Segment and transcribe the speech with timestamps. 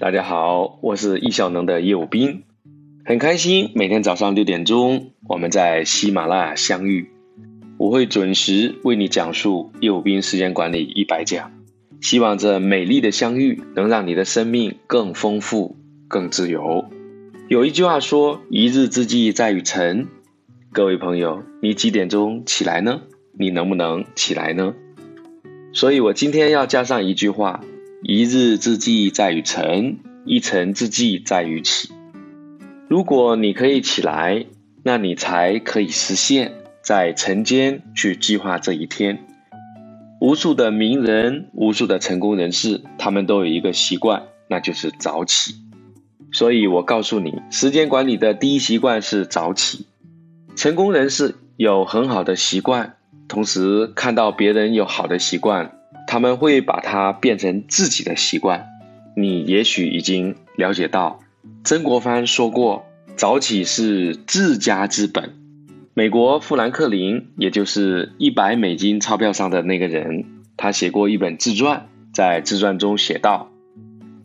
[0.00, 2.44] 大家好，我是易效能的业务兵，
[3.04, 7.10] 很开心每天早上六点钟我们在喜马拉雅相遇，
[7.76, 11.52] 我会准时为你讲述业务兵时间管理一百讲，
[12.00, 15.76] 希望这美丽的相遇能让你的生命更丰富、
[16.08, 16.86] 更自由。
[17.48, 20.08] 有一句话说：“一日之计在于晨。”
[20.72, 23.02] 各位朋友，你几点钟起来呢？
[23.38, 24.74] 你能不能起来呢？
[25.74, 27.60] 所以我今天要加上一句话。
[28.02, 31.90] 一日之计在于晨，一晨之计在于起。
[32.88, 34.46] 如果你可以起来，
[34.82, 39.26] 那你才可以实现，在晨间去计划这一天。
[40.18, 45.56] 无数的名人，无数的成功人士，他们都有一个习惯，那就是早起。
[46.32, 49.84] 所以我告诉你，时间管理的第一习惯是早起。
[50.56, 52.96] 成功人士有很好的习惯，
[53.28, 55.76] 同时看到别人有好的习惯。
[56.10, 58.66] 他们会把它变成自己的习惯。
[59.16, 61.20] 你也许已经了解到，
[61.62, 65.36] 曾国藩说过：“早起是治家之本。”
[65.94, 70.24] 美国富兰克林，也就是一百美金钞票上的那个人，
[70.56, 73.48] 他写过一本自传，在自传中写道：“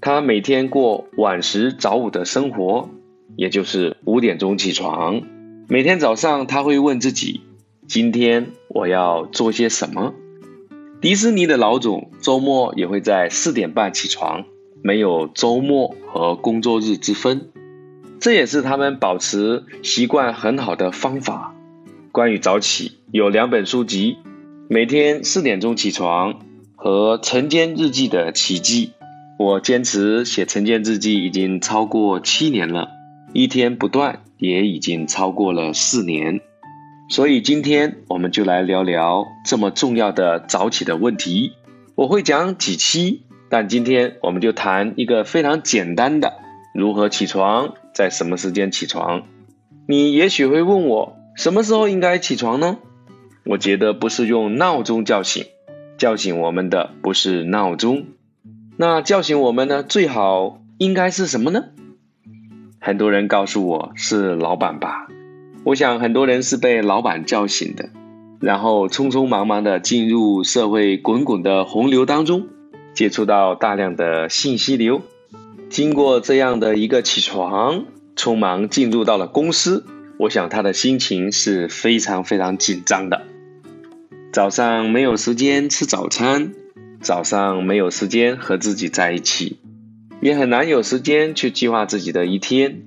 [0.00, 2.90] 他每天过晚食早午的生活，
[3.34, 5.20] 也就是五点钟起床。
[5.66, 7.40] 每天早上他会问自己：
[7.88, 10.14] 今天我要做些什么？”
[11.02, 14.44] 迪士尼的老总周末也会在四点半起床，
[14.84, 17.50] 没有周末和工作日之分，
[18.20, 21.56] 这也是他们保持习惯很好的方法。
[22.12, 24.12] 关于早起，有两本书籍，
[24.68, 26.34] 《每天四点钟起床》
[26.76, 28.86] 和《晨间日记的奇迹》。
[29.40, 32.90] 我坚持写晨间日记已经超过七年了，
[33.32, 36.42] 一天不断也已经超过了四年。
[37.12, 41.52] 所以今天我们就来聊聊这么重要的早起的问题。
[41.94, 46.32] 我会讲几期，但今天我们就谈一个非常简单的
[46.74, 49.24] 如何起床，在什么时间起床。
[49.86, 52.78] 你也许会问我，什么时候应该起床呢？
[53.44, 55.44] 我觉得不是用闹钟叫醒，
[55.98, 58.06] 叫醒我们的不是闹钟，
[58.78, 59.82] 那叫醒我们呢？
[59.82, 61.64] 最好应该是什么呢？
[62.80, 65.08] 很多人告诉我是老板吧。
[65.64, 67.88] 我想很多人是被老板叫醒的，
[68.40, 72.48] 然后匆匆忙忙的进入社会滚滚的洪流当中，
[72.94, 75.02] 接触到大量的信息流。
[75.70, 77.84] 经过这样的一个起床，
[78.16, 79.84] 匆忙进入到了公司，
[80.18, 83.22] 我想他的心情是非常非常紧张的。
[84.32, 86.52] 早上没有时间吃早餐，
[87.00, 89.58] 早上没有时间和自己在一起，
[90.20, 92.82] 也很难有时间去计划自己的一天，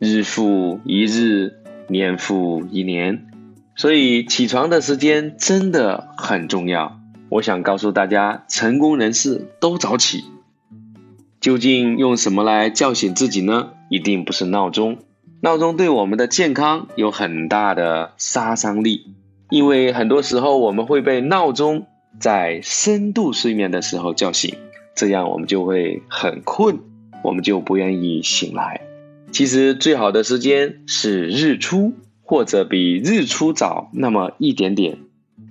[0.00, 1.52] 日复一日。
[1.88, 3.26] 年复一年，
[3.74, 7.00] 所以起床的时间真的很重要。
[7.30, 10.24] 我想告诉大家，成功人士都早起。
[11.40, 13.70] 究竟用什么来叫醒自己呢？
[13.90, 14.98] 一定不是闹钟。
[15.40, 19.14] 闹钟对我们的健康有很大的杀伤力，
[19.50, 21.86] 因为很多时候我们会被闹钟
[22.18, 24.56] 在深度睡眠的时候叫醒，
[24.96, 26.80] 这样我们就会很困，
[27.22, 28.87] 我们就不愿意醒来。
[29.30, 34.98] 其实最好的时间是日出，或者比日出早那么一点点。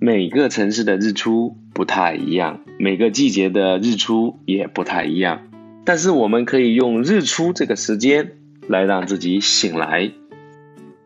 [0.00, 5.42] 每个城市的日出不太一样，每个季节的日出也不太一样。
[5.84, 8.32] 但是我们可以用日出这个时间
[8.68, 10.10] 来让自己醒来。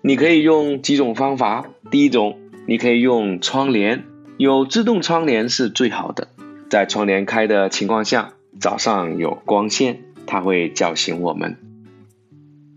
[0.03, 1.67] 你可以用几种方法。
[1.91, 4.05] 第一种，你可以用窗帘，
[4.37, 6.29] 有自动窗帘是最好的。
[6.71, 11.57] 在窗帘开的情况下，早上有光线，它会叫醒我们。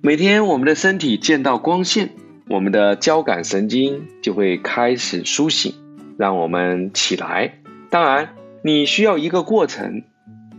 [0.03, 2.09] 每天我们的身体见到光线，
[2.49, 5.75] 我们的交感神经就会开始苏醒，
[6.17, 7.53] 让我们起来。
[7.91, 8.29] 当然，
[8.63, 10.01] 你需要一个过程，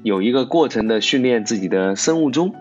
[0.04, 2.54] 有一个过程的训练自己的生物钟。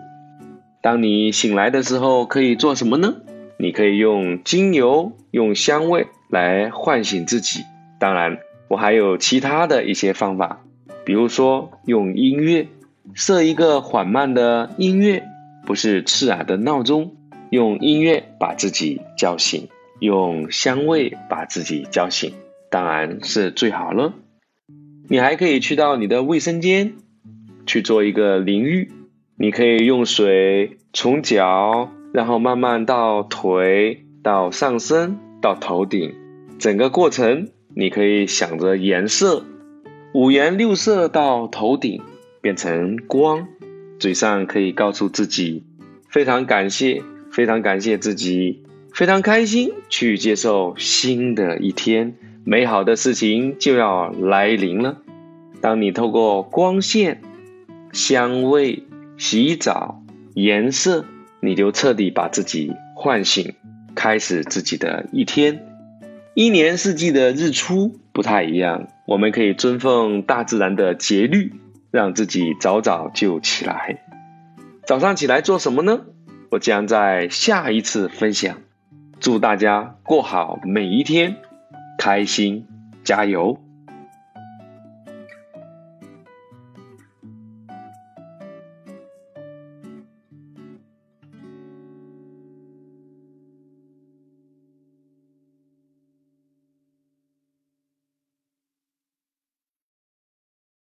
[0.82, 3.14] 当你醒来的时候，可以做什么呢？
[3.58, 7.60] 你可以用精油、用香味来唤醒自己。
[8.00, 10.58] 当然，我还有其他的一些方法，
[11.04, 12.66] 比如说用音乐，
[13.14, 15.22] 设一个缓慢的音乐。
[15.64, 17.16] 不是刺耳的闹钟，
[17.50, 19.68] 用音乐把自己叫醒，
[20.00, 22.32] 用香味把自己叫醒，
[22.70, 24.14] 当然是最好了。
[25.08, 26.94] 你还可以去到你的卫生间
[27.66, 28.90] 去做一个淋浴，
[29.36, 36.14] 你可以用水从脚，然后慢慢到腿，到上身，到头顶，
[36.58, 39.44] 整个过程你可以想着颜色，
[40.14, 42.00] 五颜六色到头顶
[42.40, 43.48] 变成光。
[44.02, 45.62] 嘴上可以告诉自己，
[46.08, 54.98] 非常感谢，非常感谢自己，非常开心去接受新的一天，美好的事情就要来临了。
[55.60, 57.22] 当你透过光线、
[57.92, 58.82] 香味、
[59.18, 60.02] 洗澡、
[60.34, 61.04] 颜色，
[61.38, 63.54] 你就彻底把自己唤醒，
[63.94, 65.64] 开始自己的一天。
[66.34, 71.52] 一年四季的日出不太一样，我们可以遵奉大自然的节律，
[71.92, 74.02] 让自己早早就起来。
[74.84, 76.00] 早上起来做什么呢？
[76.50, 78.58] 我将在下一次分享。
[79.20, 81.36] 祝大家过好每一天，
[81.96, 82.66] 开心，
[83.04, 83.61] 加油！